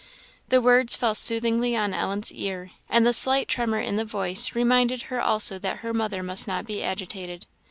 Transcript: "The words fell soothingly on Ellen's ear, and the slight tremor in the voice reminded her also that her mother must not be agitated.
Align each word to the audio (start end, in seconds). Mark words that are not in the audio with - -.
"The 0.49 0.61
words 0.61 0.95
fell 0.95 1.13
soothingly 1.13 1.75
on 1.75 1.93
Ellen's 1.93 2.31
ear, 2.31 2.71
and 2.89 3.05
the 3.05 3.13
slight 3.13 3.47
tremor 3.47 3.79
in 3.79 3.97
the 3.97 4.03
voice 4.03 4.55
reminded 4.55 5.03
her 5.13 5.21
also 5.21 5.59
that 5.59 5.81
her 5.81 5.93
mother 5.93 6.23
must 6.23 6.47
not 6.47 6.65
be 6.65 6.81
agitated. 6.81 7.45